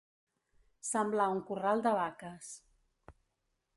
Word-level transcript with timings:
Semblar 0.87 1.27
un 1.35 1.41
corral 1.49 1.85
de 1.89 1.93
vaques. 1.99 2.51